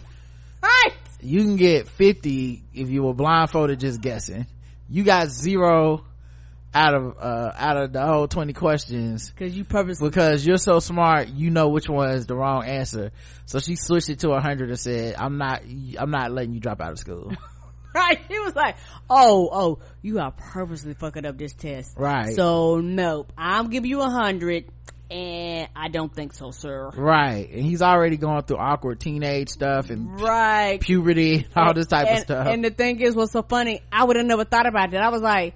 [0.66, 0.92] right.
[1.20, 4.46] you can get 50 if you were blindfolded just guessing
[4.88, 6.04] you got zero
[6.74, 10.78] out of uh out of the whole 20 questions Because you purposely because you're so
[10.78, 13.12] smart you know which one is the wrong answer
[13.46, 15.62] so she switched it to 100 and said i'm not
[15.98, 17.32] i'm not letting you drop out of school
[17.96, 18.18] right.
[18.28, 18.76] He was like,
[19.10, 22.34] "Oh, oh, you are purposely fucking up this test." Right.
[22.34, 24.64] So nope, I'm giving you a hundred,
[25.10, 26.90] and I don't think so, sir.
[26.96, 30.80] right and he's already going through awkward teenage stuff and Right.
[30.80, 33.82] puberty all this type and, of stuff And the thing is, what's so funny?
[33.92, 35.02] I would have never thought about that.
[35.02, 35.54] I was like,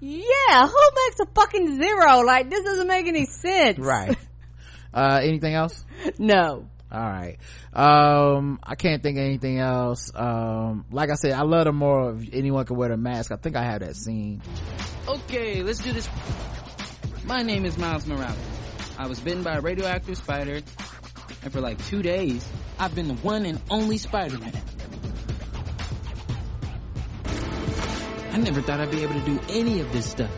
[0.00, 2.20] "Yeah, who makes a fucking zero?
[2.20, 4.16] Like this doesn't make any sense." right
[4.94, 5.84] uh anything else
[6.18, 6.66] No.
[6.92, 7.38] All right
[7.72, 12.10] um i can't think of anything else um like i said i love the more
[12.10, 14.40] of anyone can wear the mask i think i have that scene
[15.08, 16.08] Okay, let's do this.
[17.26, 18.36] My name is Miles Morales.
[18.98, 20.62] I was bitten by a radioactive spider,
[21.42, 22.44] and for like two days,
[22.76, 24.52] I've been the one and only Spider-Man.
[28.32, 30.30] I never thought I'd be able to do any of this stuff,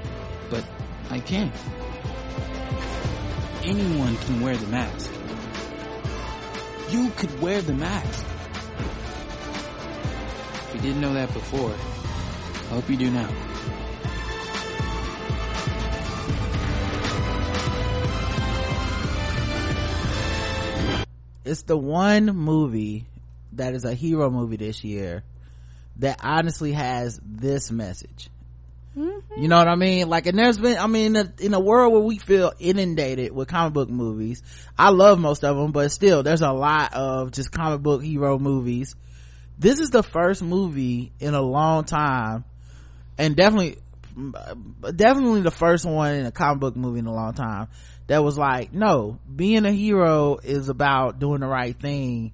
[0.51, 0.63] but
[1.09, 1.51] I can.
[3.65, 5.18] Anyone can wear the mask.
[6.91, 8.27] You could wear the mask.
[10.69, 13.29] If you didn't know that before, I hope you do now.
[21.49, 23.07] it's the one movie
[23.55, 25.25] that is a hero movie this year
[25.97, 28.29] that honestly has this message
[28.99, 29.41] Mm-hmm.
[29.43, 30.09] you know what I mean?
[30.09, 33.33] Like, and there's been, I mean, in a, in a world where we feel inundated
[33.33, 34.43] with comic book movies,
[34.77, 38.41] I love most of them, but still, there's a lot of just comic book hero
[38.41, 38.97] movies.
[39.57, 42.45] This is the first movie in a long time,
[43.17, 43.79] and definitely,
[44.97, 47.69] definitely the first one in a comic book movie in a long time
[48.09, 52.33] that was like, no, being a hero is about doing the right thing.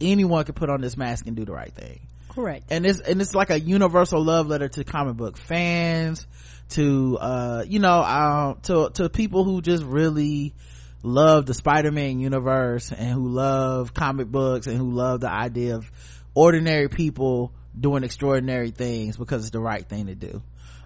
[0.00, 2.07] Anyone can put on this mask and do the right thing
[2.38, 2.66] Correct.
[2.70, 6.24] and it's and it's like a universal love letter to comic book fans
[6.68, 10.54] to uh you know um to to people who just really
[11.02, 15.90] love the spider-man universe and who love comic books and who love the idea of
[16.32, 20.40] ordinary people doing extraordinary things because it's the right thing to do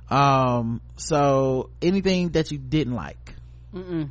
[0.09, 3.35] um so anything that you didn't like
[3.75, 4.09] Mm-mm.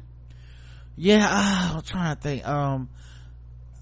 [0.96, 2.88] yeah uh, i'm trying to think um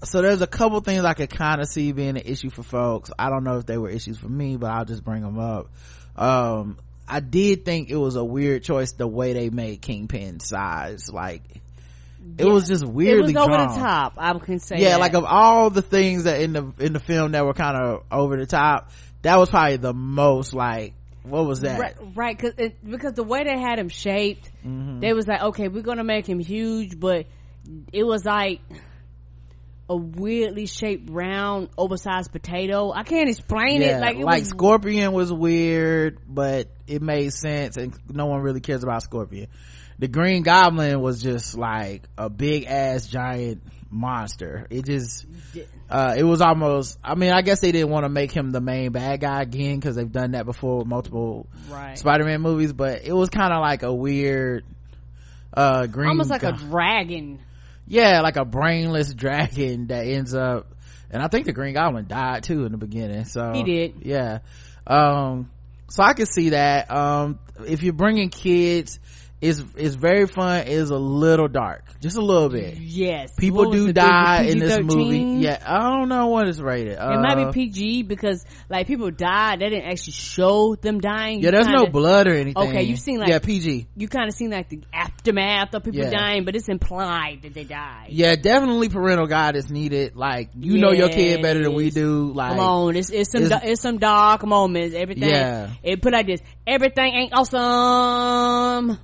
[0.04, 3.10] so there's a couple things i could kind of see being an issue for folks
[3.18, 5.68] i don't know if they were issues for me but i'll just bring them up
[6.16, 6.78] um
[7.08, 11.42] i did think it was a weird choice the way they made kingpin size like
[12.38, 13.68] it was just weirdly It was over drawn.
[13.68, 14.12] the top.
[14.18, 14.76] I can say.
[14.78, 15.00] yeah that.
[15.00, 18.04] like of all the things that in the in the film that were kind of
[18.12, 18.90] over the top
[19.22, 20.92] that was probably the most like
[21.22, 25.00] what was that Right, right, cause it, because the way they had him shaped, Mm-hmm.
[25.00, 27.26] they was like, okay, we're gonna make him huge, but
[27.92, 28.60] it was like
[29.90, 32.92] a weirdly shaped, round, oversized potato.
[32.92, 34.00] I can't explain yeah, it.
[34.00, 38.60] Like, it like was, Scorpion was weird, but it made sense, and no one really
[38.60, 39.48] cares about Scorpion.
[39.98, 44.68] The Green Goblin was just like a big ass giant monster.
[44.70, 45.26] It just,
[45.90, 46.96] uh, it was almost.
[47.02, 49.80] I mean, I guess they didn't want to make him the main bad guy again
[49.80, 53.60] because they've done that before with multiple right, Spider-Man movies, but it was kind of
[53.60, 54.64] like a weird,
[55.52, 57.40] uh, green, almost like a dragon.
[57.90, 60.72] Yeah, like a brainless dragon that ends up,
[61.10, 63.24] and I think the Green Goblin died too in the beginning.
[63.24, 63.94] So He did.
[64.02, 64.38] Yeah.
[64.86, 65.50] Um,
[65.88, 66.88] so I can see that.
[66.88, 69.00] Um, if you're bringing kids,
[69.40, 70.66] it's, it's very fun.
[70.66, 71.84] It's a little dark.
[72.00, 72.76] Just a little bit.
[72.78, 75.40] Yes, People What do die in this movie.
[75.44, 75.62] Yeah.
[75.66, 76.98] I don't know what it's rated.
[76.98, 79.60] Uh, It might be PG because like people died.
[79.60, 81.40] They didn't actually show them dying.
[81.40, 82.56] yeah, there's no kinda- blood or anything.
[82.56, 83.86] Okay, you've seen, like- yeah, PG.
[83.96, 86.10] You kind of seen like the aftermath of people Yeah.
[86.10, 88.08] dying, but it's implied that they died.
[88.10, 90.16] Yeah, definitely parental guidance needed.
[90.16, 92.32] Like, you know your kid better than we do.
[92.32, 94.94] Like, Come on, it's it's some it's- it's some dark moments.
[94.94, 95.28] Everything.
[95.30, 95.70] Yeah.
[95.82, 96.40] It put like this.
[96.66, 98.98] Everything ain't awesome.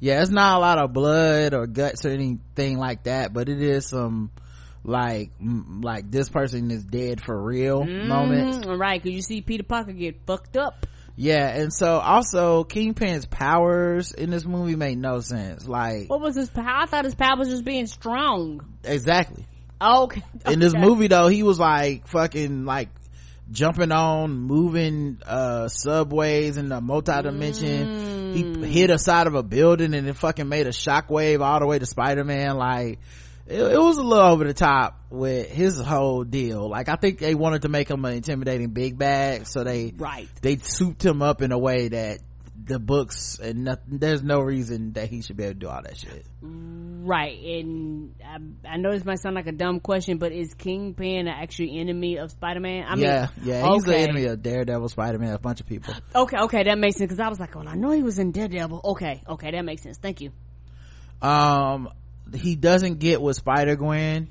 [0.00, 3.60] Yeah it's not a lot of blood or guts or anything like that but it
[3.62, 4.30] is some
[4.84, 9.64] like like this person is dead for real moments Mm, right, because you see Peter
[9.64, 10.86] Parker get fucked up.
[11.16, 16.36] yeah and so also kingpin's powers in this movie made no sense like What was
[16.36, 16.82] his power?
[16.82, 18.60] I thought his power was just being strong.
[18.84, 19.44] exactly
[19.80, 20.22] Okay.
[20.46, 20.80] in this Okay.
[20.82, 22.88] movie though he was like fucking like
[23.50, 28.34] jumping on moving uh subways in the multi-dimension.
[28.34, 31.66] He hit a side of a building and it fucking made a shockwave all the
[31.66, 32.56] way to spider-man.
[32.56, 32.98] Like
[33.46, 36.68] it, it was a little over the top with his whole deal.
[36.68, 40.28] Like i think they wanted to make him an intimidating big bag so they Right.
[40.42, 42.18] they souped him up in a way that
[42.66, 45.82] the books and nothing there's no reason that he should be able to do all
[45.82, 46.26] that shit
[47.08, 51.20] Right, and I, I know this might sound like a dumb question, but is Kingpin
[51.20, 52.84] an actual enemy of Spider-Man?
[52.84, 56.36] I mean, yeah yeah he's the enemy of daredevil spider-man a bunch of people Okay,
[56.36, 58.80] okay, that makes sense because I was like, well, I know he was in Daredevil.
[58.84, 59.98] Okay, okay, that makes sense.
[59.98, 60.32] Thank you.
[61.22, 61.88] um
[62.34, 64.28] he doesn't get with spider gwen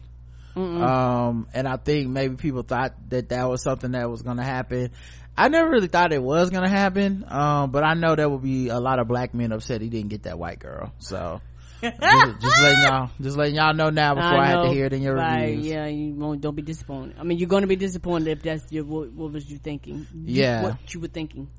[0.58, 4.92] um and i think maybe people thought that that was something that was gonna happen
[5.38, 8.70] i never really thought it was gonna happen um but i know there will be
[8.70, 11.42] a lot of black men upset he didn't get that white girl so
[11.82, 12.00] just,
[12.42, 15.02] just letting y'all just letting y'all know now before i, had to hear it in
[15.02, 17.18] your right, reviews Yeah, you won't, don't be disappointed.
[17.20, 20.08] I mean, you're going to be disappointed if that's your what, what was you thinking?
[20.14, 20.64] Yeah.
[20.64, 21.50] what you were thinking.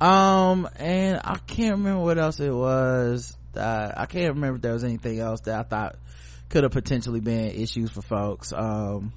[0.00, 4.72] um and i can't remember what else it was uh, i can't remember if there
[4.72, 5.96] was anything else that i thought
[6.48, 9.12] could have potentially been issues for folks um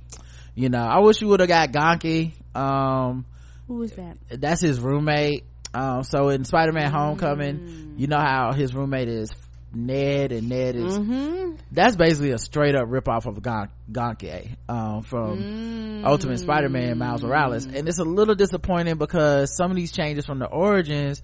[0.56, 3.26] you know i wish you would have got Ganke um
[3.68, 4.18] Who was that?
[4.30, 5.46] that's his roommate.
[5.74, 9.32] Um so in spider-man homecoming you know how his roommate is
[9.74, 11.56] ned and ned is Mm-hmm.
[11.72, 17.24] that's basically a straight up rip off of Gon- Ganke um, from Ultimate Spider-Man Miles
[17.24, 17.66] Morales.
[17.66, 21.24] And it's a little disappointing because some of these changes from the origins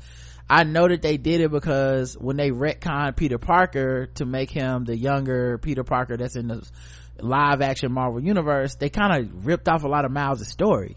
[0.50, 4.84] I know that they did it because when they retconned Peter Parker to make him
[4.84, 6.68] the younger Peter Parker that's in the
[7.20, 10.96] live action Marvel universe they kind of ripped off a lot of Miles' story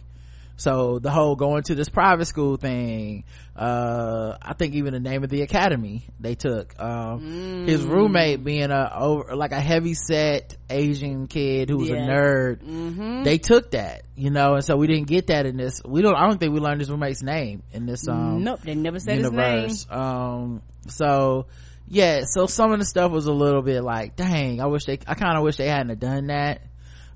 [0.63, 3.25] so the whole going to this private school thing
[3.57, 8.71] uh i think even the name of the academy they took um his roommate being
[8.71, 13.23] a over like a heavy set asian kid who was a nerd Mm-hmm.
[13.25, 16.15] they took that you know and so we didn't get that in this we don't
[16.15, 19.19] i don't think we learned his roommate's name in this um nope, they never said
[19.19, 19.71] his name.
[19.91, 21.47] um so
[21.89, 24.99] yeah so some of the stuff was a little bit like dang i wish they
[25.07, 26.63] i kind of wish they hadn't done that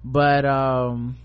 [0.05, 1.17] but um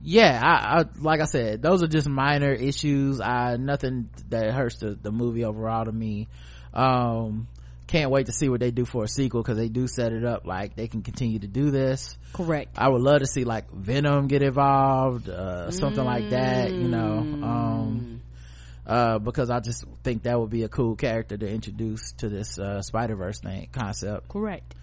[0.00, 4.76] yeah I, I like i said those are just minor issues i nothing that hurts
[4.76, 6.28] the, the movie overall to me
[6.72, 7.48] um
[7.86, 10.24] can't wait to see what they do for a sequel because they do set it
[10.24, 12.76] up like they can continue to do this Correct.
[12.76, 17.18] I would love to see like Venom get involved, uh, something like that, you know,
[17.18, 18.20] um,
[18.86, 22.58] uh, because I just think that would be a cool character to introduce to this,
[22.58, 24.28] uh, Spider-Verse thing, concept.
[24.28, 24.74] Correct.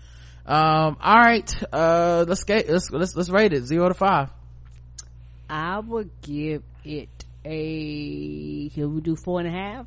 [0.45, 4.29] Um, alright, uh, let's get, let's, let's, let's rate it, zero to five.
[5.49, 7.09] I would give it
[7.43, 8.69] a.
[8.69, 9.85] Can we do four and a half?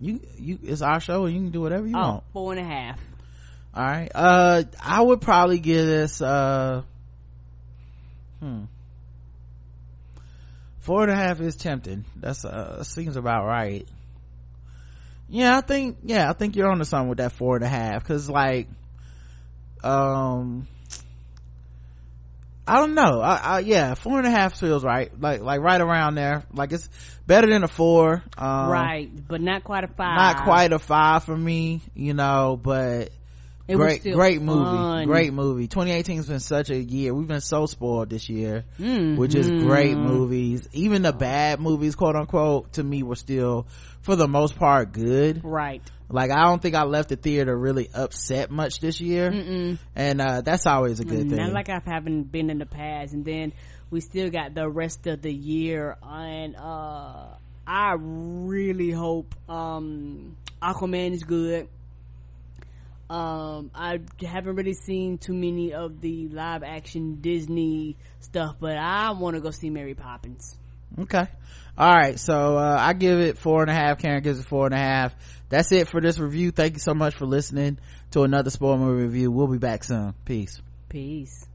[0.00, 2.24] You, you, it's our show and you can do whatever you Oh, want.
[2.32, 2.98] four and a half.
[3.74, 6.82] all right uh i would probably give this uh
[8.40, 8.64] hmm
[10.80, 13.86] four and a half is tempting that's uh seems about right
[15.28, 17.68] yeah i think yeah i think you're on to something with that four and a
[17.68, 18.66] half because like
[19.84, 20.66] um
[22.66, 23.20] I don't know.
[23.20, 25.10] I, I, yeah, four and a half feels right.
[25.20, 26.44] Like, like right around there.
[26.52, 26.88] Like it's
[27.26, 28.22] better than a four.
[28.38, 30.16] Um, right, but not quite a five.
[30.16, 33.10] Not quite a five for me, you know, but
[33.66, 34.46] It great, great fun.
[34.46, 35.06] movie.
[35.06, 35.66] Great movie.
[35.66, 37.12] 2018 has been such a year.
[37.12, 40.68] We've been so spoiled this year with just great movies.
[40.72, 43.66] Even the bad movies, quote unquote, to me were still,
[44.02, 45.42] for the most part, good.
[45.44, 45.82] Right.
[46.12, 49.78] Like I don't think I left the theater really upset much this year, Mm-mm.
[49.96, 51.36] and uh, that's always a good thing.
[51.36, 53.52] Not like I haven't been in the past, and then
[53.90, 57.28] we still got the rest of the year, and uh,
[57.66, 61.68] I really hope um, Aquaman is good.
[63.08, 69.10] Um, I haven't really seen too many of the live action Disney stuff, but I
[69.10, 70.56] want to go see Mary Poppins.
[70.98, 71.26] Okay.
[71.76, 72.18] All right.
[72.18, 73.98] So, uh, I give it four and a half.
[73.98, 75.14] Karen gives it four and a half.
[75.52, 76.50] That's it for this review.
[76.50, 77.78] Thank you so much for listening
[78.12, 79.30] to another spoiler review.
[79.30, 80.14] We'll be back soon.
[80.24, 80.62] Peace.
[80.88, 81.46] Peace.